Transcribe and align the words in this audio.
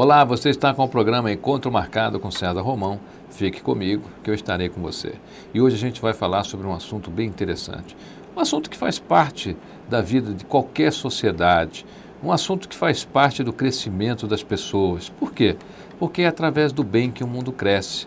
Olá, 0.00 0.24
você 0.24 0.50
está 0.50 0.72
com 0.72 0.84
o 0.84 0.88
programa 0.88 1.32
Encontro 1.32 1.72
Marcado 1.72 2.20
com 2.20 2.30
César 2.30 2.60
Romão. 2.60 3.00
Fique 3.30 3.60
comigo 3.60 4.04
que 4.22 4.30
eu 4.30 4.34
estarei 4.34 4.68
com 4.68 4.80
você. 4.80 5.14
E 5.52 5.60
hoje 5.60 5.74
a 5.74 5.78
gente 5.78 6.00
vai 6.00 6.14
falar 6.14 6.44
sobre 6.44 6.68
um 6.68 6.72
assunto 6.72 7.10
bem 7.10 7.26
interessante. 7.26 7.96
Um 8.36 8.38
assunto 8.38 8.70
que 8.70 8.76
faz 8.76 9.00
parte 9.00 9.56
da 9.88 10.00
vida 10.00 10.32
de 10.32 10.44
qualquer 10.44 10.92
sociedade. 10.92 11.84
Um 12.22 12.30
assunto 12.30 12.68
que 12.68 12.76
faz 12.76 13.04
parte 13.04 13.42
do 13.42 13.52
crescimento 13.52 14.28
das 14.28 14.44
pessoas. 14.44 15.08
Por 15.08 15.32
quê? 15.32 15.56
Porque 15.98 16.22
é 16.22 16.28
através 16.28 16.70
do 16.70 16.84
bem 16.84 17.10
que 17.10 17.24
o 17.24 17.26
mundo 17.26 17.50
cresce. 17.50 18.06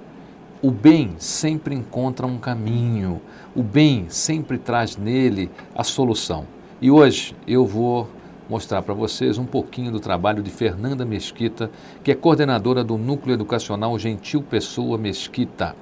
O 0.61 0.71
bem 0.71 1.15
sempre 1.17 1.75
encontra 1.75 2.25
um 2.25 2.37
caminho. 2.37 3.21
O 3.53 3.61
bem 3.61 4.05
sempre 4.07 4.57
traz 4.57 4.95
nele 4.95 5.51
a 5.75 5.83
solução. 5.83 6.47
E 6.81 6.89
hoje 6.89 7.35
eu 7.45 7.65
vou 7.65 8.07
mostrar 8.49 8.81
para 8.81 8.93
vocês 8.93 9.37
um 9.37 9.45
pouquinho 9.45 9.91
do 9.91 9.99
trabalho 9.99 10.43
de 10.43 10.49
Fernanda 10.49 11.05
Mesquita, 11.05 11.69
que 12.03 12.11
é 12.11 12.15
coordenadora 12.15 12.83
do 12.83 12.97
Núcleo 12.97 13.33
Educacional 13.33 13.97
Gentil 13.97 14.41
Pessoa 14.43 14.97
Mesquita. 14.97 15.75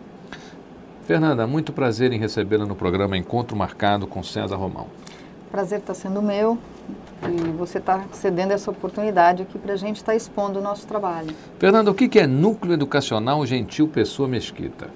Fernanda, 1.04 1.48
muito 1.48 1.74
prazer 1.74 2.14
em 2.14 2.20
recebê-la 2.20 2.66
no 2.66 2.76
programa 2.76 3.18
Encontro 3.18 3.58
Marcado 3.58 4.06
com 4.06 4.22
César 4.22 4.58
Romão. 4.58 4.88
Prazer 5.50 5.80
está 5.80 5.96
sendo 5.96 6.22
meu 6.22 6.60
e 7.24 7.52
você 7.58 7.80
está 7.80 8.06
cedendo 8.12 8.52
essa 8.52 8.70
oportunidade 8.70 9.42
aqui 9.42 9.58
para 9.58 9.74
a 9.74 9.76
gente 9.76 9.96
estar 9.98 10.12
tá 10.12 10.16
expondo 10.16 10.60
o 10.60 10.62
nosso 10.62 10.86
trabalho. 10.86 11.36
Fernanda, 11.58 11.90
o 11.90 11.96
que 11.96 12.20
é 12.20 12.28
Núcleo 12.28 12.74
Educacional 12.74 13.44
Gentil 13.46 13.88
Pessoa 13.88 14.28
Mesquita? 14.28 14.88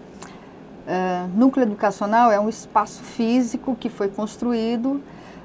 Uh, 0.86 1.30
núcleo 1.36 1.64
Educacional 1.64 2.32
é 2.32 2.40
um 2.40 2.50
espaço 2.50 3.02
físico 3.04 3.76
que 3.80 3.90
foi 3.90 4.10
construído 4.10 5.02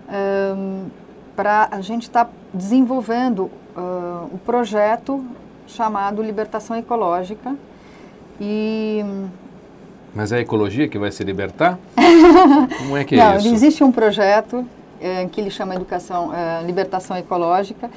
uh, 0.09 0.91
para 1.39 1.69
a 1.71 1.81
gente 1.81 2.03
estar 2.03 2.25
tá 2.25 2.31
desenvolvendo 2.53 3.43
uh, 3.77 4.29
o 4.33 4.41
projeto 4.45 5.25
chamado 5.69 6.21
Libertação 6.21 6.77
Ecológica. 6.77 7.55
E 8.41 9.05
mas 10.13 10.33
é 10.33 10.39
a 10.39 10.41
ecologia 10.41 10.89
que 10.89 10.99
vai 10.99 11.13
se 11.13 11.23
libertar? 11.23 11.79
Como 12.79 12.97
é 12.97 13.05
que 13.05 13.15
é 13.15 13.19
Não, 13.19 13.37
isso? 13.37 13.55
existe 13.55 13.85
um 13.85 13.93
projeto 13.93 14.67
é, 15.01 15.27
que 15.27 15.41
ele 15.41 15.49
chama 15.49 15.77
Educação, 15.77 16.35
é, 16.35 16.61
Libertação 16.65 17.17
Ecológica. 17.17 17.89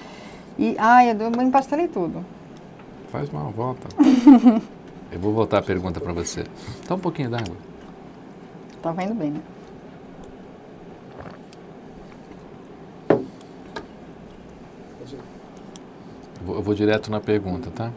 E, 0.59 0.75
ai, 0.77 1.09
eu 1.09 1.41
empastelei 1.41 1.87
tudo. 1.87 2.23
Faz 3.11 3.27
uma 3.29 3.45
volta. 3.45 3.87
eu 5.11 5.19
vou 5.19 5.33
voltar 5.33 5.57
a 5.57 5.63
pergunta 5.63 5.99
para 5.99 6.13
você. 6.13 6.43
Dá 6.87 6.93
um 6.93 6.99
pouquinho 6.99 7.31
d'água. 7.31 7.55
Estava 8.77 9.03
indo 9.03 9.15
bem, 9.15 9.31
né? 9.31 9.41
Eu 16.55 16.61
vou 16.61 16.73
direto 16.73 17.09
na 17.09 17.19
pergunta, 17.19 17.69
tá? 17.73 17.91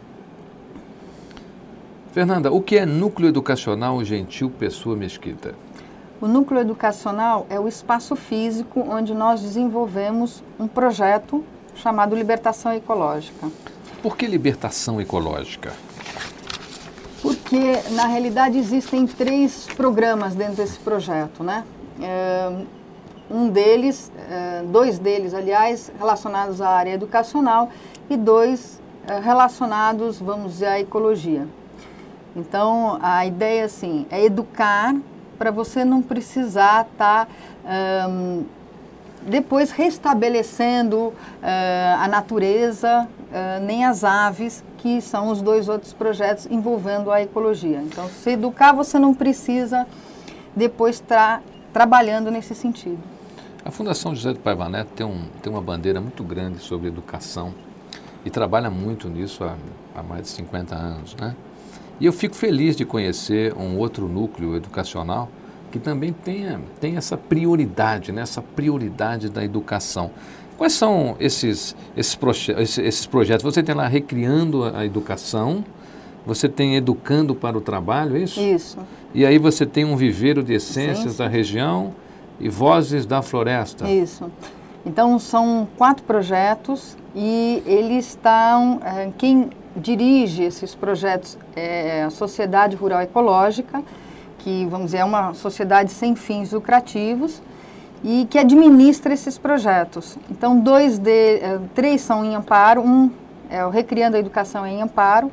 Fernanda, 2.13 2.51
o 2.51 2.61
que 2.61 2.77
é 2.77 2.85
Núcleo 2.85 3.27
Educacional 3.27 4.03
Gentil 4.03 4.49
Pessoa 4.49 4.95
Mesquita? 4.95 5.53
O 6.21 6.27
Núcleo 6.27 6.61
Educacional 6.61 7.45
é 7.49 7.59
o 7.59 7.67
espaço 7.67 8.15
físico 8.15 8.79
onde 8.89 9.13
nós 9.13 9.41
desenvolvemos 9.41 10.41
um 10.57 10.67
projeto 10.67 11.43
chamado 11.75 12.15
Libertação 12.15 12.73
Ecológica. 12.73 13.49
Por 14.01 14.15
que 14.15 14.27
libertação 14.27 15.01
ecológica? 15.01 15.73
Porque, 17.21 17.73
na 17.91 18.05
realidade, 18.05 18.57
existem 18.57 19.07
três 19.07 19.67
programas 19.75 20.35
dentro 20.35 20.55
desse 20.55 20.77
projeto, 20.77 21.43
né? 21.43 21.63
É, 21.99 22.65
um 23.29 23.49
deles, 23.49 24.11
é, 24.29 24.63
dois 24.63 24.99
deles, 24.99 25.33
aliás, 25.33 25.91
relacionados 25.97 26.61
à 26.61 26.69
área 26.69 26.91
educacional 26.91 27.71
e 28.09 28.17
dois 28.17 28.81
eh, 29.07 29.19
relacionados, 29.19 30.19
vamos 30.19 30.53
dizer, 30.53 30.67
à 30.67 30.79
ecologia. 30.79 31.47
Então, 32.35 32.97
a 33.01 33.25
ideia, 33.25 33.65
assim, 33.65 34.05
é 34.09 34.23
educar 34.23 34.95
para 35.37 35.51
você 35.51 35.85
não 35.85 36.01
precisar 36.01 36.87
estar 36.91 37.25
tá, 37.25 38.07
um, 38.09 38.43
depois 39.25 39.71
restabelecendo 39.71 40.97
uh, 40.97 41.13
a 41.99 42.07
natureza, 42.07 43.07
uh, 43.07 43.63
nem 43.63 43.85
as 43.85 44.03
aves, 44.03 44.63
que 44.77 45.01
são 45.01 45.29
os 45.29 45.41
dois 45.41 45.67
outros 45.67 45.93
projetos 45.93 46.45
envolvendo 46.49 47.11
a 47.11 47.21
ecologia. 47.21 47.81
Então, 47.81 48.07
se 48.07 48.31
educar, 48.31 48.73
você 48.73 48.99
não 48.99 49.13
precisa 49.13 49.87
depois 50.55 50.95
estar 50.95 51.41
trabalhando 51.73 52.29
nesse 52.29 52.53
sentido. 52.53 52.99
A 53.63 53.71
Fundação 53.71 54.13
José 54.13 54.33
do 54.33 54.39
Paiva 54.39 54.69
Neto 54.69 54.89
tem, 54.95 55.05
um, 55.05 55.23
tem 55.41 55.51
uma 55.51 55.61
bandeira 55.61 55.99
muito 55.99 56.23
grande 56.23 56.59
sobre 56.59 56.87
educação 56.87 57.53
e 58.25 58.29
trabalha 58.29 58.69
muito 58.69 59.07
nisso 59.07 59.43
há, 59.43 59.55
há 59.95 60.03
mais 60.03 60.23
de 60.23 60.29
50 60.29 60.75
anos, 60.75 61.15
né? 61.15 61.35
E 61.99 62.05
eu 62.05 62.11
fico 62.11 62.35
feliz 62.35 62.75
de 62.75 62.83
conhecer 62.83 63.53
um 63.55 63.77
outro 63.77 64.07
núcleo 64.07 64.55
educacional 64.55 65.29
que 65.71 65.79
também 65.79 66.11
tenha, 66.11 66.59
tem 66.79 66.97
essa 66.97 67.17
prioridade, 67.17 68.11
né? 68.11 68.21
essa 68.21 68.41
prioridade 68.41 69.29
da 69.29 69.43
educação. 69.43 70.11
Quais 70.57 70.73
são 70.73 71.15
esses, 71.19 71.75
esses, 71.95 72.15
proje 72.15 72.53
esses, 72.53 72.77
esses 72.77 73.05
projetos? 73.05 73.43
Você 73.43 73.61
tem 73.61 73.75
lá 73.75 73.87
Recriando 73.87 74.63
a 74.63 74.85
Educação, 74.85 75.65
você 76.25 76.47
tem 76.47 76.75
Educando 76.75 77.35
para 77.35 77.57
o 77.57 77.61
Trabalho, 77.61 78.15
é 78.15 78.19
isso? 78.19 78.39
Isso. 78.39 78.77
E 79.13 79.25
aí 79.25 79.37
você 79.37 79.65
tem 79.65 79.83
um 79.83 79.97
viveiro 79.97 80.43
de 80.43 80.53
essências 80.53 81.17
da 81.17 81.27
região 81.27 81.93
e 82.39 82.47
Vozes 82.47 83.05
da 83.05 83.21
Floresta. 83.21 83.89
Isso. 83.89 84.31
Então, 84.85 85.17
são 85.17 85.67
quatro 85.77 86.03
projetos 86.03 86.95
e 87.15 87.63
eles 87.65 88.09
estão. 88.09 88.79
É, 88.83 89.09
quem 89.17 89.49
dirige 89.75 90.43
esses 90.43 90.75
projetos 90.75 91.37
é 91.55 92.03
a 92.03 92.09
Sociedade 92.09 92.75
Rural 92.75 93.01
Ecológica, 93.01 93.83
que, 94.39 94.65
vamos 94.67 94.87
dizer, 94.87 94.99
é 94.99 95.03
uma 95.05 95.33
sociedade 95.33 95.91
sem 95.91 96.15
fins 96.15 96.51
lucrativos 96.51 97.41
e 98.03 98.27
que 98.29 98.37
administra 98.37 99.13
esses 99.13 99.37
projetos. 99.37 100.17
Então, 100.29 100.59
dois 100.59 100.99
de, 100.99 101.39
é, 101.39 101.59
três 101.73 102.01
são 102.01 102.23
em 102.23 102.35
Amparo, 102.35 102.81
um 102.81 103.09
é 103.49 103.65
o 103.65 103.69
Recriando 103.69 104.17
a 104.17 104.19
Educação 104.19 104.65
em 104.65 104.81
Amparo, 104.81 105.31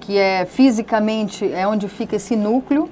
que 0.00 0.18
é 0.18 0.44
fisicamente 0.44 1.50
é 1.52 1.66
onde 1.66 1.88
fica 1.88 2.16
esse 2.16 2.34
núcleo, 2.34 2.88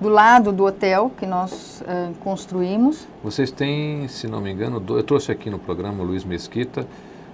do 0.00 0.08
lado 0.08 0.50
do 0.50 0.64
hotel 0.64 1.10
que 1.18 1.26
nós 1.26 1.82
uh, 1.82 2.14
construímos. 2.20 3.06
Vocês 3.22 3.50
têm, 3.50 4.08
se 4.08 4.26
não 4.26 4.40
me 4.40 4.50
engano, 4.50 4.80
do, 4.80 4.96
eu 4.96 5.02
trouxe 5.02 5.30
aqui 5.30 5.50
no 5.50 5.58
programa 5.58 6.02
o 6.02 6.06
Luiz 6.06 6.24
Mesquita 6.24 6.86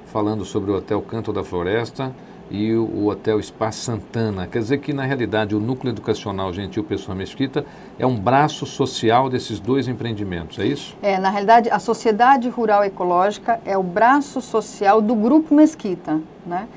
falando 0.06 0.44
sobre 0.44 0.70
o 0.70 0.76
Hotel 0.76 1.00
Canto 1.02 1.32
da 1.32 1.44
Floresta 1.44 2.12
e 2.50 2.72
o, 2.74 2.84
o 2.84 3.06
Hotel 3.08 3.42
Spa 3.42 3.70
Santana. 3.70 4.46
Quer 4.46 4.60
dizer 4.60 4.78
que, 4.78 4.92
na 4.92 5.04
realidade, 5.04 5.54
o 5.54 5.60
Núcleo 5.60 5.92
Educacional 5.92 6.52
Gentil 6.52 6.82
Pessoa 6.84 7.14
Mesquita 7.14 7.64
é 7.98 8.06
um 8.06 8.16
braço 8.16 8.66
social 8.66 9.28
desses 9.28 9.60
dois 9.60 9.88
empreendimentos, 9.88 10.58
é 10.58 10.66
isso? 10.66 10.96
É, 11.02 11.18
na 11.18 11.30
realidade, 11.30 11.68
a 11.70 11.78
Sociedade 11.78 12.48
Rural 12.48 12.84
Ecológica 12.84 13.60
é 13.64 13.76
o 13.76 13.82
braço 13.82 14.40
social 14.40 15.00
do 15.00 15.14
Grupo 15.14 15.54
Mesquita, 15.54 16.20
né? 16.44 16.68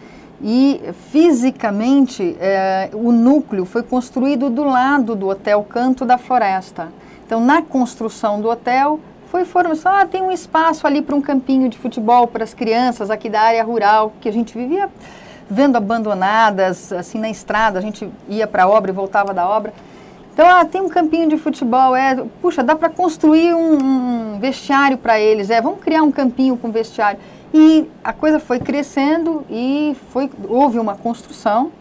E 0.41 0.81
fisicamente 1.11 2.38
é, 2.39 2.89
o 2.94 3.11
núcleo 3.11 3.66
foi 3.66 3.83
construído 3.83 4.50
do 4.50 4.63
lado 4.63 5.16
do 5.16 5.27
Hotel 5.27 5.63
Canto 5.63 6.05
da 6.05 6.17
Floresta. 6.17 6.88
Então, 7.25 7.41
na 7.41 7.61
construção 7.61 8.41
do 8.41 8.50
hotel, 8.50 9.00
foi 9.27 9.45
formação, 9.45 9.94
ah, 9.94 10.05
tem 10.05 10.22
um 10.22 10.31
espaço 10.31 10.88
ali 10.88 11.01
para 11.01 11.16
um 11.16 11.22
campinho 11.22 11.69
de 11.69 11.77
futebol 11.77 12.25
para 12.25 12.44
as 12.44 12.53
crianças 12.53 13.11
aqui 13.11 13.29
da 13.29 13.41
área 13.41 13.63
rural, 13.63 14.13
que 14.19 14.27
a 14.27 14.33
gente 14.33 14.57
vivia 14.57 14.89
vendo 15.50 15.75
abandonadas, 15.75 16.91
assim, 16.94 17.17
na 17.17 17.29
estrada, 17.29 17.79
a 17.79 17.81
gente 17.81 18.07
ia 18.27 18.45
para 18.45 18.63
a 18.63 18.69
obra 18.69 18.91
e 18.91 18.94
voltava 18.94 19.33
da 19.33 19.47
obra. 19.47 19.73
Então, 20.33 20.47
ah, 20.47 20.63
tem 20.63 20.79
um 20.79 20.89
campinho 20.89 21.27
de 21.27 21.38
futebol, 21.38 21.95
é, 21.95 22.23
puxa, 22.41 22.63
dá 22.63 22.75
para 22.75 22.89
construir 22.89 23.53
um, 23.53 24.35
um 24.35 24.39
vestiário 24.39 24.97
para 24.97 25.19
eles, 25.19 25.50
é, 25.50 25.59
vamos 25.59 25.81
criar 25.81 26.03
um 26.03 26.11
campinho 26.11 26.56
com 26.56 26.71
vestiário. 26.71 27.19
E 27.54 27.90
a 28.04 28.14
coisa 28.14 28.40
foi 28.40 28.60
crescendo 28.60 29.44
e 29.50 29.96
foi, 30.12 30.30
houve 30.48 30.78
uma 30.78 30.96
construção 30.96 31.72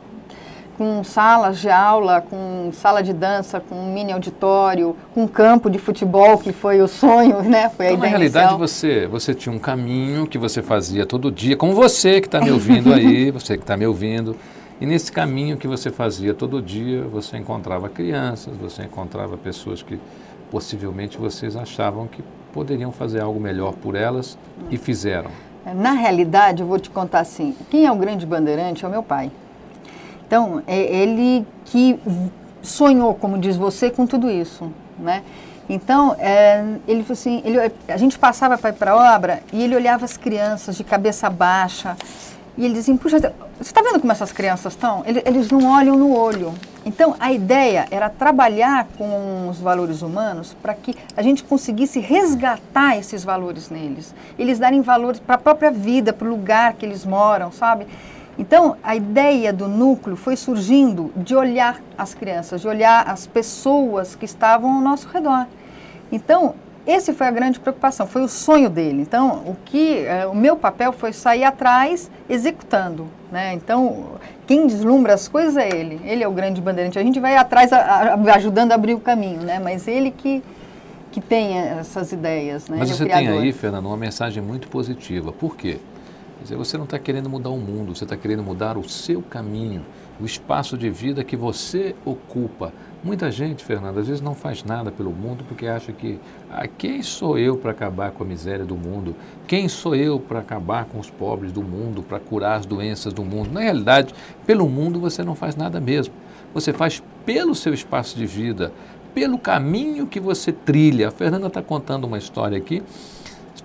com 0.79 1.03
salas 1.03 1.59
de 1.59 1.69
aula, 1.69 2.21
com 2.21 2.71
sala 2.73 3.03
de 3.03 3.13
dança, 3.13 3.59
com 3.59 3.75
um 3.75 3.93
mini 3.93 4.13
auditório, 4.13 4.95
com 5.13 5.27
campo 5.27 5.69
de 5.69 5.77
futebol, 5.77 6.39
que 6.39 6.53
foi 6.53 6.81
o 6.81 6.87
sonho, 6.87 7.43
né? 7.49 7.69
Foi 7.69 7.87
a 7.87 7.89
então, 7.89 7.99
ideia 7.99 7.99
na 7.99 8.07
realidade, 8.07 8.57
você, 8.57 9.07
você 9.09 9.35
tinha 9.35 9.53
um 9.53 9.59
caminho 9.59 10.27
que 10.27 10.39
você 10.39 10.63
fazia 10.63 11.05
todo 11.05 11.33
dia, 11.33 11.57
como 11.57 11.75
você 11.75 12.21
que 12.21 12.29
está 12.29 12.41
me 12.41 12.53
ouvindo 12.53 12.95
aí, 12.95 13.31
você 13.33 13.57
que 13.57 13.65
está 13.65 13.77
me 13.77 13.87
ouvindo. 13.87 14.37
E 14.81 14.87
nesse 14.87 15.11
caminho 15.11 15.57
que 15.57 15.67
você 15.67 15.91
fazia 15.91 16.33
todo 16.33 16.63
dia, 16.63 17.03
você 17.03 17.37
encontrava 17.37 17.89
crianças, 17.89 18.57
você 18.57 18.85
encontrava 18.85 19.37
pessoas 19.37 19.83
que 19.83 19.99
possivelmente 20.49 21.19
vocês 21.19 21.57
achavam 21.57 22.07
que 22.07 22.23
poderiam 22.53 22.93
fazer 22.93 23.21
algo 23.21 23.41
melhor 23.41 23.73
por 23.75 23.97
elas 23.97 24.39
e 24.71 24.79
fizeram. 24.79 25.48
Na 25.75 25.93
realidade, 25.93 26.63
eu 26.63 26.69
vou 26.69 26.79
te 26.79 26.91
contar 26.91 27.21
assim: 27.21 27.55
quem 27.71 27.87
é 27.87 27.93
o 27.93 27.97
grande 27.97 28.27
bandeirante 28.27 28.85
é 28.85 28.89
o 28.89 28.91
meu 28.91 29.03
pai. 29.03 29.31
Então, 30.27 30.63
é 30.67 30.79
ele 30.79 31.47
que 31.65 31.99
sonhou, 32.63 33.15
como 33.15 33.39
diz 33.39 33.57
você, 33.57 33.91
com 33.91 34.07
tudo 34.07 34.31
isso, 34.31 34.71
né? 34.99 35.23
Então, 35.69 36.17
é, 36.19 36.65
ele 36.87 37.05
assim, 37.09 37.43
ele, 37.45 37.59
a 37.87 37.97
gente 37.97 38.19
passava 38.19 38.57
para 38.57 38.93
a 38.93 39.15
obra 39.17 39.43
e 39.53 39.63
ele 39.63 39.77
olhava 39.77 40.05
as 40.05 40.17
crianças 40.17 40.77
de 40.77 40.85
cabeça 40.85 41.29
baixa 41.29 41.97
E 42.59 42.65
eles 42.65 42.79
dizem, 42.79 42.97
puxa, 42.97 43.21
você 43.21 43.33
está 43.61 43.81
vendo 43.81 44.01
como 44.01 44.11
essas 44.11 44.33
crianças 44.33 44.73
estão? 44.73 45.05
Eles 45.07 45.49
não 45.49 45.65
olham 45.71 45.97
no 45.97 46.13
olho. 46.13 46.53
Então, 46.85 47.15
a 47.21 47.33
ideia 47.33 47.87
era 47.89 48.11
trabalhar 48.11 48.89
com 48.99 49.49
os 49.49 49.61
valores 49.61 50.03
humanos 50.03 50.57
para 50.61 50.75
que 50.75 50.93
a 51.17 51.23
gente 51.23 51.45
conseguisse 51.45 52.01
resgatar 52.01 52.99
esses 52.99 53.23
valores 53.23 53.71
neles. 53.71 54.13
Eles 54.37 54.59
darem 54.59 54.83
valores 54.83 55.21
para 55.21 55.37
a 55.37 55.39
própria 55.39 55.71
vida, 55.71 56.13
para 56.13 56.27
o 56.27 56.31
lugar 56.31 56.73
que 56.73 56.85
eles 56.85 57.07
moram, 57.07 57.53
sabe? 57.53 57.87
Então, 58.37 58.77
a 58.83 58.97
ideia 58.97 59.53
do 59.53 59.69
núcleo 59.69 60.17
foi 60.17 60.35
surgindo 60.35 61.13
de 61.17 61.37
olhar 61.37 61.81
as 61.97 62.13
crianças, 62.13 62.61
de 62.61 62.67
olhar 62.67 63.09
as 63.09 63.25
pessoas 63.25 64.17
que 64.17 64.25
estavam 64.25 64.75
ao 64.75 64.81
nosso 64.81 65.09
redor. 65.09 65.47
Então, 66.11 66.57
esse 66.89 67.13
foi 67.13 67.27
a 67.27 67.31
grande 67.31 67.61
preocupação, 67.61 68.07
foi 68.07 68.23
o 68.23 68.29
sonho 68.29 68.71
dele. 68.71 69.03
Então, 69.03 69.43
o 69.47 69.55
que 69.65 70.07
é, 70.07 70.27
o 70.27 70.35
meu 70.35 70.57
papel 70.57 70.91
foi 70.91 71.13
sair 71.13 71.45
atrás 71.45 72.11
executando, 72.31 73.07
né? 73.31 73.53
Então, 73.53 74.13
quem 74.47 74.67
deslumbra 74.67 75.13
as 75.13 75.29
coisas 75.29 75.59
é 75.59 75.69
ele. 75.69 76.01
Ele 76.03 76.25
é 76.25 76.29
o 76.29 76.33
grande 76.33 76.63
bandeirante. 76.63 76.99
A 76.99 77.03
gente 77.03 77.21
vai 77.21 77.37
atrás 77.37 77.71
ajudando 78.35 78.73
a 78.73 78.75
abrir 78.75 78.95
o 78.95 79.01
caminho, 79.01 79.43
né? 79.43 79.59
Mas 79.59 79.87
ele 79.87 80.11
que 80.11 80.43
que 81.11 81.21
tem 81.21 81.57
essas 81.59 82.13
ideias, 82.13 82.69
né? 82.69 82.77
Mas 82.79 82.91
ele 82.91 82.99
você 82.99 83.05
é 83.05 83.17
tem 83.17 83.29
aí, 83.29 83.53
Fernando, 83.53 83.87
uma 83.87 83.97
mensagem 83.97 84.43
muito 84.43 84.69
positiva. 84.69 85.33
Por 85.33 85.57
quê? 85.57 85.79
Quer 86.39 86.43
dizer, 86.43 86.57
você 86.57 86.77
não 86.77 86.85
está 86.85 86.99
querendo 86.99 87.29
mudar 87.29 87.51
o 87.51 87.59
mundo, 87.59 87.95
você 87.95 88.05
está 88.05 88.17
querendo 88.17 88.43
mudar 88.43 88.79
o 88.79 88.89
seu 88.89 89.21
caminho, 89.23 89.85
o 90.21 90.25
espaço 90.25 90.77
de 90.77 90.91
vida 90.91 91.23
que 91.23 91.37
você 91.37 91.95
ocupa. 92.05 92.73
Muita 93.03 93.31
gente, 93.31 93.65
Fernando, 93.65 93.99
às 93.99 94.09
vezes 94.09 94.21
não 94.21 94.35
faz 94.35 94.65
nada 94.65 94.91
pelo 94.91 95.13
mundo 95.13 95.45
porque 95.47 95.67
acha 95.67 95.93
que 95.93 96.19
ah, 96.51 96.67
quem 96.67 97.01
sou 97.03 97.39
eu 97.39 97.57
para 97.57 97.71
acabar 97.71 98.11
com 98.11 98.25
a 98.25 98.27
miséria 98.27 98.65
do 98.65 98.77
mundo? 98.77 99.15
Quem 99.47 99.69
sou 99.69 99.95
eu 99.95 100.19
para 100.19 100.41
acabar 100.41 100.85
com 100.87 100.99
os 100.99 101.09
pobres 101.09 101.53
do 101.53 101.63
mundo, 101.63 102.03
para 102.03 102.19
curar 102.19 102.59
as 102.59 102.67
doenças 102.67 103.13
do 103.13 103.25
mundo? 103.25 103.53
Na 103.53 103.61
realidade, 103.61 104.13
pelo 104.45 104.69
mundo 104.69 104.99
você 104.99 105.23
não 105.23 105.35
faz 105.35 105.55
nada 105.55 105.81
mesmo. 105.81 106.13
Você 106.53 106.73
faz 106.73 107.03
pelo 107.25 107.55
seu 107.55 107.73
espaço 107.73 108.17
de 108.17 108.27
vida, 108.27 108.73
pelo 109.15 109.39
caminho 109.39 110.07
que 110.07 110.19
você 110.19 110.51
trilha. 110.51 111.09
A 111.09 111.11
Fernanda 111.13 111.47
está 111.47 111.63
contando 111.63 112.05
uma 112.05 112.19
história 112.19 112.59
aqui 112.59 112.83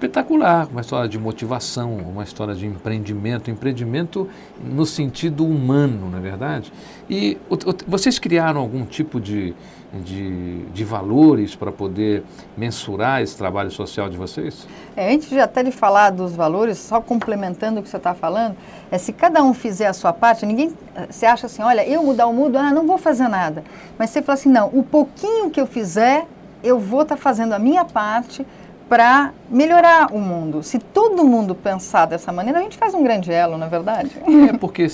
espetacular, 0.04 0.68
uma 0.70 0.82
história 0.82 1.08
de 1.08 1.18
motivação, 1.18 1.96
uma 1.96 2.24
história 2.24 2.54
de 2.54 2.66
empreendimento, 2.66 3.50
empreendimento 3.50 4.30
no 4.62 4.86
sentido 4.86 5.46
humano, 5.46 6.10
não 6.10 6.18
é 6.18 6.22
verdade? 6.22 6.74
E 7.10 7.38
o, 7.50 7.56
o, 7.56 7.76
vocês 7.88 8.20
criaram 8.20 8.60
algum 8.60 8.86
tipo 8.86 9.22
de, 9.22 9.56
de, 9.94 10.66
de 10.66 10.84
valores 10.84 11.56
para 11.56 11.72
poder 11.72 12.24
mensurar 12.58 13.22
esse 13.22 13.38
trabalho 13.38 13.72
social 13.72 14.10
de 14.10 14.18
vocês? 14.18 14.68
É, 14.96 15.14
antes 15.14 15.30
de 15.30 15.40
até 15.40 15.64
de 15.64 15.72
falar 15.72 16.10
dos 16.10 16.36
valores, 16.36 16.78
só 16.80 17.00
complementando 17.00 17.80
o 17.80 17.84
que 17.84 17.88
você 17.88 17.98
está 17.98 18.14
falando, 18.14 18.58
é 18.92 18.98
se 18.98 19.14
cada 19.14 19.42
um 19.42 19.54
fizer 19.54 19.88
a 19.88 19.94
sua 19.94 20.12
parte, 20.12 20.46
ninguém 20.46 20.74
se 21.10 21.26
acha 21.26 21.46
assim, 21.46 21.62
olha, 21.62 21.88
eu 21.88 22.04
mudar 22.04 22.28
o 22.28 22.34
mundo, 22.34 22.58
ah, 22.58 22.72
não 22.72 22.86
vou 22.86 22.98
fazer 22.98 23.30
nada. 23.30 23.64
Mas 23.98 24.10
você 24.10 24.22
fala 24.22 24.38
assim, 24.38 24.50
não, 24.50 24.68
o 24.68 24.84
pouquinho 24.84 25.50
que 25.50 25.62
eu 25.62 25.66
fizer, 25.66 26.28
eu 26.62 26.78
vou 26.78 27.04
estar 27.04 27.16
tá 27.16 27.22
fazendo 27.22 27.54
a 27.54 27.60
minha 27.60 27.86
parte 27.86 28.46
para 28.90 29.34
melhorar 29.50 30.14
o 30.14 30.20
mundo. 30.20 30.62
Se 30.62 30.78
todo 30.78 31.24
mundo 31.24 31.56
pensar 31.56 32.06
dessa 32.06 32.32
maneira, 32.32 32.60
a 32.60 32.62
gente 32.62 32.78
faz 32.78 32.94
um 32.94 33.04
grande 33.04 33.32
elo, 33.32 33.58
não 33.58 33.68
é 33.68 33.70
verdade? 33.70 34.12
É 34.50 34.58
porque 34.58 34.86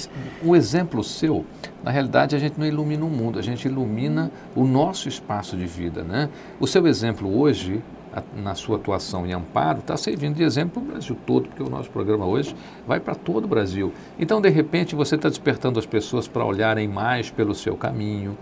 o 0.44 0.56
exemplo 0.56 1.04
seu, 1.04 1.46
na 1.84 1.92
realidade, 1.92 2.36
a 2.36 2.40
gente 2.40 2.60
não 2.60 2.66
ilumina 2.66 3.06
o 3.06 3.10
mundo, 3.10 3.40
a 3.40 3.42
gente 3.42 3.68
ilumina 3.68 4.32
o 4.56 4.64
nosso 4.64 5.10
espaço 5.10 5.58
de 5.58 5.66
vida, 5.66 6.04
né? 6.04 6.30
O 6.60 6.68
seu 6.68 6.86
exemplo 6.88 7.40
hoje, 7.40 7.82
na 8.36 8.56
sua 8.56 8.78
atuação 8.78 9.26
em 9.26 9.34
amparo, 9.34 9.80
está 9.80 9.96
servindo 9.96 10.36
de 10.36 10.44
exemplo 10.44 10.82
para 10.82 10.90
o 10.90 10.92
Brasil 10.94 11.18
todo, 11.26 11.48
porque 11.48 11.64
o 11.64 11.70
nosso 11.70 11.90
programa 11.90 12.26
hoje 12.26 12.56
vai 12.88 13.00
para 13.00 13.16
todo 13.16 13.46
o 13.46 13.48
Brasil. 13.48 13.94
Então, 14.18 14.42
de 14.42 14.50
repente, 14.50 14.96
você 14.96 15.16
está 15.16 15.30
despertando 15.30 15.80
as 15.80 15.86
pessoas 15.86 16.28
para 16.28 16.44
olharem 16.44 16.88
mais 16.88 17.30
pelo 17.30 17.54
seu 17.54 17.76
caminho, 17.76 18.38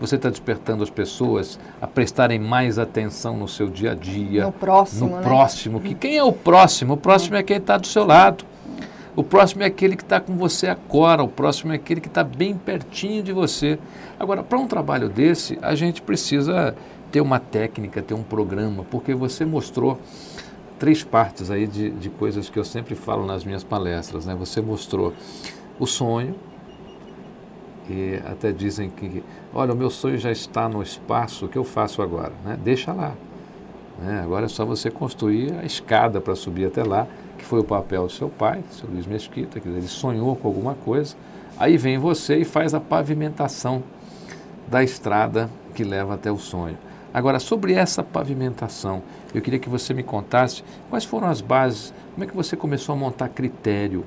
você 0.00 0.16
está 0.16 0.28
despertando 0.28 0.82
as 0.82 0.90
pessoas 0.90 1.60
a 1.80 1.86
prestarem 1.86 2.38
mais 2.38 2.78
atenção 2.78 3.36
no 3.36 3.46
seu 3.46 3.68
dia 3.68 3.92
a 3.92 3.94
dia. 3.94 4.46
No 4.46 4.52
próximo. 4.52 5.08
No 5.08 5.16
né? 5.16 5.22
próximo. 5.22 5.80
Que 5.80 5.94
quem 5.94 6.16
é 6.16 6.24
o 6.24 6.32
próximo? 6.32 6.94
O 6.94 6.96
próximo 6.96 7.36
é 7.36 7.42
quem 7.42 7.58
está 7.58 7.76
do 7.76 7.86
seu 7.86 8.04
lado. 8.04 8.44
O 9.14 9.22
próximo 9.22 9.62
é 9.62 9.66
aquele 9.66 9.94
que 9.94 10.02
está 10.02 10.18
com 10.18 10.36
você 10.36 10.66
agora, 10.68 11.22
o 11.22 11.28
próximo 11.28 11.70
é 11.72 11.76
aquele 11.76 12.00
que 12.00 12.08
está 12.08 12.24
bem 12.24 12.54
pertinho 12.54 13.22
de 13.22 13.30
você. 13.30 13.78
Agora, 14.18 14.42
para 14.42 14.58
um 14.58 14.66
trabalho 14.66 15.08
desse, 15.08 15.58
a 15.60 15.74
gente 15.74 16.00
precisa 16.00 16.74
ter 17.12 17.20
uma 17.20 17.38
técnica, 17.38 18.00
ter 18.00 18.14
um 18.14 18.22
programa, 18.22 18.84
porque 18.90 19.14
você 19.14 19.44
mostrou 19.44 20.00
três 20.78 21.04
partes 21.04 21.50
aí 21.50 21.66
de, 21.66 21.90
de 21.90 22.08
coisas 22.08 22.48
que 22.48 22.58
eu 22.58 22.64
sempre 22.64 22.94
falo 22.94 23.26
nas 23.26 23.44
minhas 23.44 23.62
palestras. 23.62 24.24
Né? 24.24 24.34
Você 24.34 24.62
mostrou 24.62 25.12
o 25.78 25.86
sonho, 25.86 26.34
e 27.88 28.20
até 28.24 28.50
dizem 28.50 28.88
que, 28.88 29.22
olha, 29.52 29.74
o 29.74 29.76
meu 29.76 29.90
sonho 29.90 30.16
já 30.16 30.32
está 30.32 30.68
no 30.68 30.82
espaço, 30.82 31.44
o 31.44 31.48
que 31.48 31.58
eu 31.58 31.64
faço 31.64 32.00
agora? 32.00 32.32
Né? 32.44 32.58
Deixa 32.62 32.92
lá. 32.92 33.12
Né? 34.00 34.22
Agora 34.24 34.46
é 34.46 34.48
só 34.48 34.64
você 34.64 34.90
construir 34.90 35.52
a 35.60 35.64
escada 35.64 36.20
para 36.20 36.34
subir 36.34 36.66
até 36.66 36.82
lá, 36.82 37.06
que 37.36 37.44
foi 37.44 37.60
o 37.60 37.64
papel 37.64 38.06
do 38.06 38.12
seu 38.12 38.30
pai, 38.30 38.62
seu 38.70 38.88
Luiz 38.88 39.06
Mesquita, 39.06 39.60
que 39.60 39.68
ele 39.68 39.82
sonhou 39.82 40.34
com 40.34 40.48
alguma 40.48 40.74
coisa. 40.74 41.14
Aí 41.58 41.76
vem 41.76 41.98
você 41.98 42.38
e 42.38 42.44
faz 42.44 42.72
a 42.72 42.80
pavimentação 42.80 43.82
da 44.68 44.82
estrada 44.82 45.50
que 45.74 45.84
leva 45.84 46.14
até 46.14 46.32
o 46.32 46.38
sonho. 46.38 46.78
Agora, 47.14 47.38
sobre 47.38 47.74
essa 47.74 48.02
pavimentação, 48.02 49.02
eu 49.34 49.42
queria 49.42 49.58
que 49.58 49.68
você 49.68 49.92
me 49.92 50.02
contasse 50.02 50.64
quais 50.88 51.04
foram 51.04 51.28
as 51.28 51.40
bases, 51.40 51.92
como 52.14 52.24
é 52.24 52.26
que 52.26 52.34
você 52.34 52.56
começou 52.56 52.94
a 52.94 52.96
montar 52.96 53.28
critério 53.28 54.04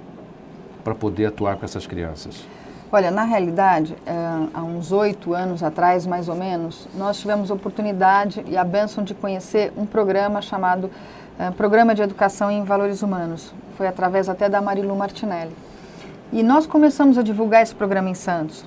para 0.83 0.95
poder 0.95 1.27
atuar 1.27 1.55
com 1.57 1.65
essas 1.65 1.85
crianças? 1.85 2.43
Olha, 2.91 3.11
na 3.11 3.23
realidade, 3.23 3.95
é, 4.05 4.13
há 4.53 4.63
uns 4.63 4.91
oito 4.91 5.33
anos 5.33 5.61
atrás, 5.61 6.07
mais 6.07 6.29
ou 6.29 6.35
menos, 6.35 6.87
nós 6.95 7.19
tivemos 7.19 7.51
oportunidade 7.51 8.43
e 8.47 8.55
a 8.55 8.63
bênção 8.63 9.03
de 9.03 9.13
conhecer 9.13 9.73
um 9.75 9.85
programa 9.85 10.41
chamado 10.41 10.89
é, 11.37 11.51
Programa 11.51 11.93
de 11.93 12.01
Educação 12.01 12.49
em 12.49 12.63
Valores 12.63 13.01
Humanos. 13.01 13.53
Foi 13.77 13.87
através 13.87 14.29
até 14.29 14.47
da 14.47 14.61
Marilu 14.61 14.95
Martinelli. 14.95 15.51
E 16.31 16.41
nós 16.41 16.65
começamos 16.65 17.17
a 17.17 17.21
divulgar 17.21 17.61
esse 17.61 17.75
programa 17.75 18.09
em 18.09 18.13
Santos. 18.13 18.63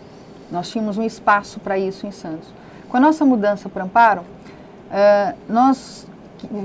Nós 0.50 0.68
tínhamos 0.68 0.98
um 0.98 1.02
espaço 1.02 1.58
para 1.60 1.78
isso 1.78 2.06
em 2.06 2.12
Santos. 2.12 2.48
Com 2.88 2.96
a 2.96 3.00
nossa 3.00 3.24
mudança 3.24 3.68
para 3.68 3.84
Amparo, 3.84 4.22
é, 4.90 5.34
nós 5.48 6.06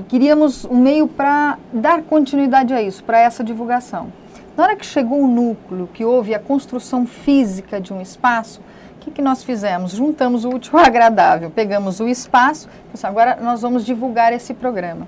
queríamos 0.08 0.64
um 0.64 0.76
meio 0.76 1.06
para 1.06 1.58
dar 1.72 2.02
continuidade 2.02 2.72
a 2.72 2.80
isso, 2.80 3.04
para 3.04 3.18
essa 3.18 3.44
divulgação. 3.44 4.12
Na 4.56 4.64
hora 4.64 4.76
que 4.76 4.86
chegou 4.86 5.20
o 5.20 5.26
núcleo, 5.26 5.88
que 5.92 6.04
houve 6.04 6.34
a 6.34 6.38
construção 6.38 7.04
física 7.04 7.80
de 7.80 7.92
um 7.92 8.00
espaço, 8.00 8.60
o 8.96 9.00
que, 9.00 9.10
que 9.10 9.20
nós 9.20 9.44
fizemos? 9.44 9.92
Juntamos 9.92 10.46
o 10.46 10.50
útil 10.50 10.78
agradável, 10.78 11.50
pegamos 11.50 12.00
o 12.00 12.08
espaço, 12.08 12.70
assim, 12.92 13.06
agora 13.06 13.38
nós 13.42 13.60
vamos 13.60 13.84
divulgar 13.84 14.32
esse 14.32 14.54
programa. 14.54 15.06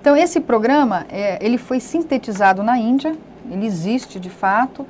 Então, 0.00 0.16
esse 0.16 0.40
programa, 0.40 1.06
é, 1.10 1.38
ele 1.44 1.58
foi 1.58 1.78
sintetizado 1.78 2.62
na 2.62 2.76
Índia, 2.76 3.14
ele 3.48 3.66
existe 3.66 4.18
de 4.18 4.30
fato, 4.30 4.84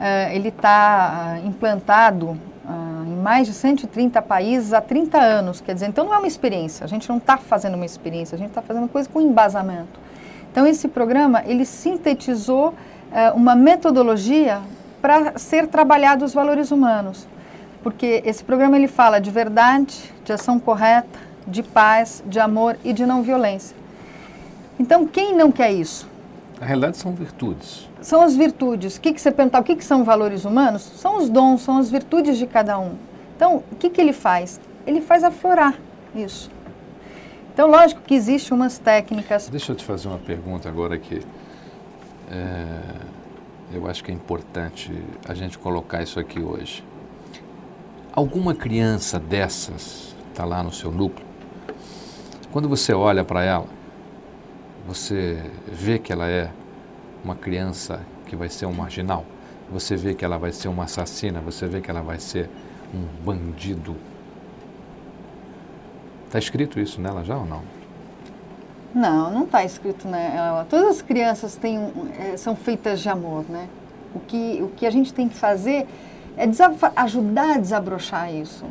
é, 0.00 0.34
ele 0.34 0.48
está 0.48 1.36
ah, 1.36 1.38
implantado 1.46 2.36
ah, 2.66 3.04
em 3.06 3.16
mais 3.16 3.46
de 3.46 3.52
130 3.52 4.20
países 4.22 4.72
há 4.72 4.80
30 4.80 5.18
anos, 5.18 5.60
quer 5.60 5.74
dizer, 5.74 5.86
então 5.86 6.04
não 6.04 6.14
é 6.14 6.18
uma 6.18 6.26
experiência, 6.26 6.84
a 6.84 6.88
gente 6.88 7.08
não 7.08 7.18
está 7.18 7.36
fazendo 7.36 7.74
uma 7.74 7.84
experiência, 7.84 8.36
a 8.36 8.38
gente 8.38 8.48
está 8.48 8.62
fazendo 8.62 8.88
coisa 8.88 9.08
com 9.08 9.20
embasamento. 9.20 10.04
Então, 10.50 10.66
esse 10.66 10.86
programa, 10.86 11.42
ele 11.46 11.64
sintetizou 11.64 12.74
é, 13.10 13.32
uma 13.32 13.56
metodologia 13.56 14.60
para 15.02 15.36
ser 15.36 15.66
trabalhado 15.66 16.24
os 16.24 16.32
valores 16.32 16.70
humanos. 16.70 17.26
Porque 17.82 18.22
esse 18.24 18.42
programa 18.44 18.76
ele 18.76 18.86
fala 18.88 19.20
de 19.20 19.30
verdade, 19.30 20.12
de 20.24 20.32
ação 20.32 20.60
correta, 20.60 21.18
de 21.46 21.62
paz, 21.62 22.22
de 22.24 22.38
amor 22.38 22.78
e 22.84 22.92
de 22.92 23.04
não 23.04 23.20
violência. 23.20 23.76
Então, 24.78 25.06
quem 25.06 25.36
não 25.36 25.52
quer 25.52 25.72
isso? 25.72 26.08
Na 26.60 26.66
realidade, 26.66 26.96
são 26.96 27.12
virtudes. 27.12 27.88
São 28.00 28.20
as 28.20 28.36
virtudes. 28.36 28.96
O 28.96 29.00
que, 29.00 29.12
que 29.12 29.20
você 29.20 29.32
perguntar, 29.32 29.60
o 29.60 29.64
que, 29.64 29.76
que 29.76 29.84
são 29.84 30.04
valores 30.04 30.44
humanos? 30.44 30.82
São 30.82 31.18
os 31.18 31.28
dons, 31.28 31.62
são 31.62 31.78
as 31.78 31.90
virtudes 31.90 32.38
de 32.38 32.46
cada 32.46 32.78
um. 32.78 32.94
Então, 33.36 33.62
o 33.70 33.76
que, 33.76 33.90
que 33.90 34.00
ele 34.00 34.12
faz? 34.12 34.60
Ele 34.86 35.00
faz 35.00 35.24
aflorar 35.24 35.74
isso. 36.14 36.50
Então, 37.52 37.68
lógico 37.68 38.00
que 38.02 38.14
existem 38.14 38.56
umas 38.56 38.78
técnicas. 38.78 39.48
Deixa 39.48 39.72
eu 39.72 39.76
te 39.76 39.84
fazer 39.84 40.08
uma 40.08 40.18
pergunta 40.18 40.68
agora 40.68 40.94
aqui. 40.94 41.22
É, 42.30 42.66
eu 43.72 43.88
acho 43.88 44.02
que 44.02 44.10
é 44.10 44.14
importante 44.14 44.92
a 45.28 45.34
gente 45.34 45.58
colocar 45.58 46.02
isso 46.02 46.18
aqui 46.18 46.40
hoje. 46.40 46.84
Alguma 48.12 48.54
criança 48.54 49.18
dessas 49.18 50.14
está 50.30 50.44
lá 50.44 50.62
no 50.62 50.72
seu 50.72 50.90
núcleo, 50.90 51.24
quando 52.50 52.68
você 52.68 52.92
olha 52.92 53.24
para 53.24 53.42
ela, 53.42 53.66
você 54.86 55.42
vê 55.66 55.98
que 55.98 56.12
ela 56.12 56.28
é 56.28 56.50
uma 57.24 57.34
criança 57.34 58.00
que 58.26 58.36
vai 58.36 58.48
ser 58.48 58.66
um 58.66 58.72
marginal, 58.72 59.24
você 59.70 59.96
vê 59.96 60.14
que 60.14 60.24
ela 60.24 60.38
vai 60.38 60.52
ser 60.52 60.68
uma 60.68 60.84
assassina, 60.84 61.40
você 61.40 61.66
vê 61.66 61.80
que 61.80 61.90
ela 61.90 62.02
vai 62.02 62.18
ser 62.18 62.50
um 62.94 63.24
bandido. 63.24 63.96
Está 66.26 66.38
escrito 66.38 66.78
isso 66.78 67.00
nela 67.00 67.24
já 67.24 67.36
ou 67.36 67.46
não? 67.46 67.62
Não, 68.94 69.30
não 69.30 69.44
está 69.44 69.64
escrito, 69.64 70.06
né? 70.06 70.36
Todas 70.68 70.96
as 70.96 71.02
crianças 71.02 71.56
têm, 71.56 71.78
é, 72.18 72.36
são 72.36 72.54
feitas 72.54 73.00
de 73.00 73.08
amor, 73.08 73.44
né? 73.48 73.68
O 74.14 74.20
que, 74.20 74.62
o 74.62 74.68
que 74.68 74.86
a 74.86 74.90
gente 74.90 75.12
tem 75.12 75.28
que 75.28 75.34
fazer 75.34 75.86
é 76.36 76.44
ajudar 76.96 77.56
a 77.56 77.58
desabrochar 77.58 78.32
isso 78.32 78.64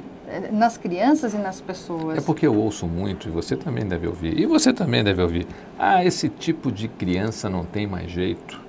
nas 0.51 0.77
crianças 0.77 1.33
e 1.33 1.37
nas 1.37 1.61
pessoas. 1.61 2.17
É 2.17 2.21
porque 2.21 2.45
eu 2.45 2.55
ouço 2.55 2.87
muito, 2.87 3.27
e 3.27 3.31
você 3.31 3.55
também 3.55 3.85
deve 3.85 4.07
ouvir, 4.07 4.39
e 4.39 4.45
você 4.45 4.73
também 4.73 5.03
deve 5.03 5.21
ouvir. 5.21 5.47
Ah, 5.77 6.03
esse 6.03 6.29
tipo 6.29 6.71
de 6.71 6.87
criança 6.87 7.49
não 7.49 7.63
tem 7.63 7.87
mais 7.87 8.09
jeito. 8.09 8.61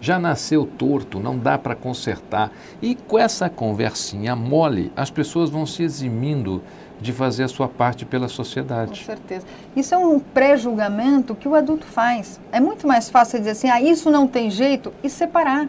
Já 0.00 0.18
nasceu 0.18 0.66
torto, 0.66 1.20
não 1.20 1.38
dá 1.38 1.56
para 1.56 1.76
consertar. 1.76 2.50
E 2.80 2.96
com 2.96 3.18
essa 3.18 3.48
conversinha 3.48 4.34
mole, 4.34 4.90
as 4.96 5.10
pessoas 5.10 5.48
vão 5.48 5.64
se 5.64 5.84
eximindo 5.84 6.60
de 7.00 7.12
fazer 7.12 7.44
a 7.44 7.48
sua 7.48 7.68
parte 7.68 8.04
pela 8.04 8.28
sociedade. 8.28 9.00
Com 9.00 9.06
certeza. 9.06 9.46
Isso 9.76 9.94
é 9.94 9.98
um 9.98 10.18
pré-julgamento 10.18 11.34
que 11.34 11.46
o 11.48 11.54
adulto 11.54 11.86
faz. 11.86 12.40
É 12.50 12.60
muito 12.60 12.86
mais 12.86 13.10
fácil 13.10 13.38
dizer 13.38 13.50
assim, 13.50 13.68
ah, 13.68 13.80
isso 13.80 14.10
não 14.10 14.26
tem 14.26 14.50
jeito, 14.50 14.92
e 15.02 15.10
separar. 15.10 15.68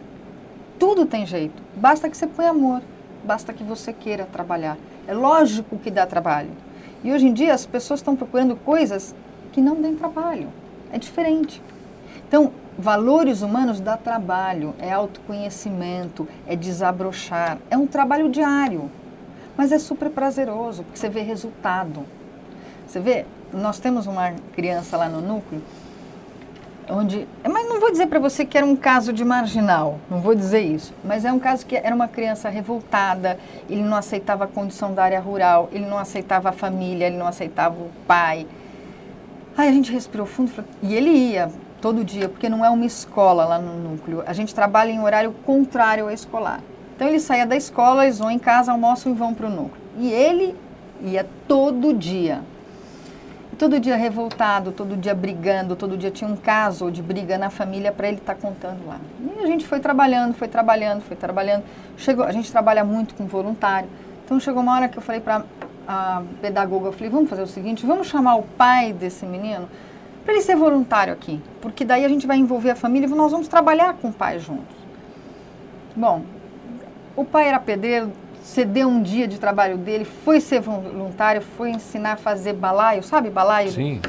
Tudo 0.78 1.06
tem 1.06 1.26
jeito. 1.26 1.62
Basta 1.76 2.08
que 2.08 2.16
você 2.16 2.26
ponha 2.26 2.50
amor, 2.50 2.82
basta 3.24 3.52
que 3.52 3.62
você 3.62 3.92
queira 3.92 4.24
trabalhar. 4.24 4.76
É 5.06 5.12
lógico 5.12 5.78
que 5.78 5.90
dá 5.90 6.06
trabalho. 6.06 6.50
E 7.02 7.12
hoje 7.12 7.26
em 7.26 7.32
dia 7.32 7.52
as 7.52 7.66
pessoas 7.66 8.00
estão 8.00 8.16
procurando 8.16 8.56
coisas 8.56 9.14
que 9.52 9.60
não 9.60 9.80
dêem 9.80 9.94
trabalho. 9.94 10.48
É 10.92 10.98
diferente. 10.98 11.60
Então, 12.26 12.52
valores 12.78 13.42
humanos 13.42 13.80
dá 13.80 13.96
trabalho, 13.96 14.74
é 14.78 14.92
autoconhecimento, 14.92 16.26
é 16.46 16.56
desabrochar, 16.56 17.58
é 17.70 17.76
um 17.76 17.86
trabalho 17.86 18.30
diário. 18.30 18.90
Mas 19.56 19.70
é 19.70 19.78
super 19.78 20.10
prazeroso, 20.10 20.82
porque 20.82 20.98
você 20.98 21.08
vê 21.08 21.20
resultado. 21.20 22.04
Você 22.86 22.98
vê, 22.98 23.24
nós 23.52 23.78
temos 23.78 24.06
uma 24.06 24.32
criança 24.52 24.96
lá 24.96 25.08
no 25.08 25.20
núcleo, 25.20 25.62
onde. 26.90 27.26
Mas 27.42 27.68
não 27.68 27.80
vou 27.80 27.90
dizer 27.90 28.06
para 28.06 28.18
você 28.18 28.44
que 28.44 28.56
era 28.56 28.66
um 28.66 28.76
caso 28.76 29.12
de 29.12 29.24
marginal, 29.24 29.98
não 30.10 30.20
vou 30.20 30.34
dizer 30.34 30.60
isso. 30.60 30.92
Mas 31.04 31.24
é 31.24 31.32
um 31.32 31.38
caso 31.38 31.64
que 31.66 31.76
era 31.76 31.94
uma 31.94 32.08
criança 32.08 32.48
revoltada, 32.48 33.38
ele 33.68 33.82
não 33.82 33.96
aceitava 33.96 34.44
a 34.44 34.46
condição 34.46 34.92
da 34.92 35.04
área 35.04 35.20
rural, 35.20 35.68
ele 35.72 35.86
não 35.86 35.98
aceitava 35.98 36.48
a 36.48 36.52
família, 36.52 37.06
ele 37.06 37.16
não 37.16 37.26
aceitava 37.26 37.76
o 37.76 37.90
pai. 38.06 38.46
Aí 39.56 39.68
a 39.68 39.72
gente 39.72 39.92
respirou 39.92 40.26
fundo 40.26 40.50
e 40.82 40.94
ele 40.94 41.10
ia 41.10 41.50
todo 41.80 42.04
dia, 42.04 42.28
porque 42.28 42.48
não 42.48 42.64
é 42.64 42.70
uma 42.70 42.86
escola 42.86 43.44
lá 43.44 43.58
no 43.58 43.90
núcleo. 43.90 44.22
A 44.26 44.32
gente 44.32 44.54
trabalha 44.54 44.90
em 44.90 45.00
horário 45.00 45.32
contrário 45.44 46.04
ao 46.04 46.10
escolar. 46.10 46.60
Então 46.96 47.06
ele 47.06 47.20
saía 47.20 47.46
da 47.46 47.56
escola, 47.56 48.04
eles 48.04 48.18
vão 48.18 48.30
em 48.30 48.38
casa, 48.38 48.72
almoçam 48.72 49.12
e 49.12 49.14
vão 49.14 49.34
para 49.34 49.46
o 49.46 49.50
núcleo. 49.50 49.82
E 49.98 50.10
ele 50.10 50.56
ia 51.02 51.26
todo 51.46 51.92
dia. 51.92 52.40
Todo 53.58 53.78
dia 53.78 53.96
revoltado, 53.96 54.72
todo 54.72 54.96
dia 54.96 55.14
brigando, 55.14 55.76
todo 55.76 55.96
dia 55.96 56.10
tinha 56.10 56.28
um 56.28 56.36
caso 56.36 56.90
de 56.90 57.02
briga 57.02 57.38
na 57.38 57.50
família 57.50 57.92
para 57.92 58.08
ele 58.08 58.16
estar 58.16 58.34
tá 58.34 58.40
contando 58.40 58.86
lá. 58.86 58.98
E 59.36 59.44
a 59.44 59.46
gente 59.46 59.66
foi 59.66 59.80
trabalhando, 59.80 60.34
foi 60.34 60.48
trabalhando, 60.48 61.02
foi 61.02 61.16
trabalhando. 61.16 61.64
Chegou, 61.96 62.24
a 62.24 62.32
gente 62.32 62.50
trabalha 62.50 62.84
muito 62.84 63.14
com 63.14 63.26
voluntário. 63.26 63.88
Então 64.24 64.40
chegou 64.40 64.62
uma 64.62 64.74
hora 64.74 64.88
que 64.88 64.98
eu 64.98 65.02
falei 65.02 65.20
para 65.20 65.44
a 65.86 66.22
pedagoga, 66.40 66.86
eu 66.86 66.92
falei, 66.92 67.10
vamos 67.10 67.28
fazer 67.28 67.42
o 67.42 67.46
seguinte, 67.46 67.84
vamos 67.84 68.06
chamar 68.06 68.36
o 68.36 68.42
pai 68.42 68.92
desse 68.92 69.26
menino 69.26 69.68
para 70.24 70.32
ele 70.32 70.42
ser 70.42 70.56
voluntário 70.56 71.12
aqui, 71.12 71.40
porque 71.60 71.84
daí 71.84 72.04
a 72.04 72.08
gente 72.08 72.26
vai 72.26 72.38
envolver 72.38 72.70
a 72.70 72.74
família 72.74 73.06
e 73.06 73.10
nós 73.10 73.30
vamos 73.30 73.46
trabalhar 73.46 73.94
com 73.94 74.08
o 74.08 74.12
pai 74.12 74.38
juntos. 74.38 74.74
Bom, 75.94 76.22
o 77.14 77.24
pai 77.24 77.48
era 77.48 77.60
pedreiro, 77.60 78.10
cedeu 78.44 78.88
um 78.88 79.02
dia 79.02 79.26
de 79.26 79.40
trabalho 79.40 79.78
dele, 79.78 80.04
foi 80.04 80.38
ser 80.38 80.60
voluntário, 80.60 81.40
foi 81.56 81.70
ensinar 81.70 82.12
a 82.12 82.16
fazer 82.16 82.52
balaio, 82.52 83.02
sabe 83.02 83.30
balaio? 83.30 83.72
Sim. 83.72 84.02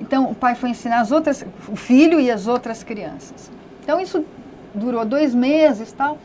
Então 0.00 0.30
o 0.30 0.34
pai 0.34 0.56
foi 0.56 0.70
ensinar 0.70 1.00
as 1.00 1.12
outras, 1.12 1.46
o 1.68 1.76
filho 1.76 2.20
e 2.20 2.28
as 2.28 2.48
outras 2.48 2.82
crianças. 2.82 3.50
Então 3.82 4.00
isso 4.00 4.24
durou 4.74 5.04
dois 5.04 5.32
meses 5.32 5.92
tal. 5.92 6.18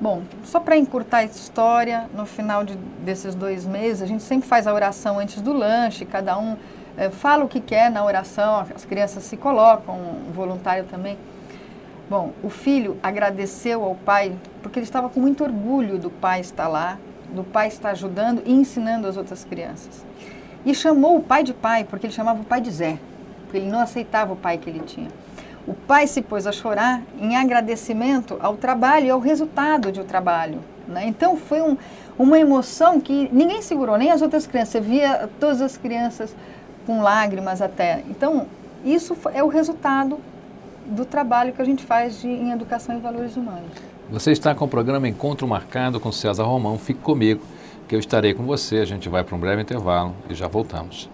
Bom, 0.00 0.22
só 0.42 0.58
para 0.58 0.76
encurtar 0.76 1.18
a 1.18 1.24
história, 1.24 2.08
no 2.14 2.24
final 2.24 2.64
de, 2.64 2.76
desses 3.04 3.34
dois 3.34 3.66
meses, 3.66 4.00
a 4.00 4.06
gente 4.06 4.22
sempre 4.22 4.48
faz 4.48 4.66
a 4.66 4.72
oração 4.72 5.18
antes 5.18 5.42
do 5.42 5.52
lanche, 5.52 6.06
cada 6.06 6.38
um 6.38 6.56
é, 6.96 7.10
fala 7.10 7.44
o 7.44 7.48
que 7.48 7.60
quer 7.60 7.90
na 7.90 8.02
oração, 8.04 8.64
as 8.74 8.86
crianças 8.86 9.22
se 9.24 9.36
colocam, 9.36 9.96
o 9.96 10.32
voluntário 10.32 10.84
também. 10.84 11.18
Bom, 12.08 12.32
o 12.42 12.48
filho 12.48 12.96
agradeceu 13.02 13.84
ao 13.84 13.94
pai 13.94 14.34
porque 14.62 14.78
ele 14.78 14.84
estava 14.84 15.10
com 15.10 15.20
muito 15.20 15.44
orgulho 15.44 15.98
do 15.98 16.08
pai 16.08 16.40
estar 16.40 16.66
lá, 16.66 16.98
do 17.34 17.44
pai 17.44 17.68
estar 17.68 17.90
ajudando 17.90 18.42
e 18.46 18.52
ensinando 18.52 19.06
as 19.06 19.18
outras 19.18 19.44
crianças. 19.44 20.06
E 20.64 20.74
chamou 20.74 21.18
o 21.18 21.22
pai 21.22 21.44
de 21.44 21.52
pai, 21.52 21.84
porque 21.84 22.06
ele 22.06 22.14
chamava 22.14 22.40
o 22.40 22.44
pai 22.44 22.62
de 22.62 22.70
Zé, 22.70 22.98
porque 23.42 23.58
ele 23.58 23.70
não 23.70 23.80
aceitava 23.80 24.32
o 24.32 24.36
pai 24.36 24.56
que 24.56 24.70
ele 24.70 24.80
tinha. 24.80 25.08
O 25.66 25.74
pai 25.74 26.06
se 26.06 26.22
pôs 26.22 26.46
a 26.46 26.52
chorar 26.52 27.02
em 27.20 27.36
agradecimento 27.36 28.38
ao 28.40 28.56
trabalho 28.56 29.06
e 29.06 29.10
ao 29.10 29.20
resultado 29.20 29.92
do 29.92 30.02
trabalho. 30.02 30.60
Né? 30.86 31.04
Então 31.06 31.36
foi 31.36 31.60
um, 31.60 31.76
uma 32.18 32.38
emoção 32.38 32.98
que 33.02 33.28
ninguém 33.30 33.60
segurou, 33.60 33.98
nem 33.98 34.10
as 34.10 34.22
outras 34.22 34.46
crianças. 34.46 34.70
Você 34.70 34.80
via 34.80 35.28
todas 35.38 35.60
as 35.60 35.76
crianças 35.76 36.34
com 36.86 37.02
lágrimas 37.02 37.60
até. 37.60 38.02
Então, 38.08 38.46
isso 38.82 39.14
é 39.34 39.44
o 39.44 39.48
resultado 39.48 40.18
do 40.88 41.04
trabalho 41.04 41.52
que 41.52 41.62
a 41.62 41.64
gente 41.64 41.84
faz 41.84 42.20
de, 42.20 42.28
em 42.28 42.50
educação 42.50 42.96
e 42.96 43.00
valores 43.00 43.36
humanos. 43.36 43.70
Você 44.10 44.32
está 44.32 44.54
com 44.54 44.64
o 44.64 44.68
programa 44.68 45.08
Encontro 45.08 45.46
Marcado 45.46 46.00
com 46.00 46.10
César 46.10 46.44
Romão. 46.44 46.78
Fique 46.78 47.00
comigo, 47.00 47.42
que 47.86 47.94
eu 47.94 47.98
estarei 47.98 48.32
com 48.32 48.44
você. 48.44 48.78
A 48.78 48.84
gente 48.84 49.08
vai 49.08 49.22
para 49.22 49.36
um 49.36 49.38
breve 49.38 49.60
intervalo 49.62 50.14
e 50.30 50.34
já 50.34 50.48
voltamos. 50.48 51.10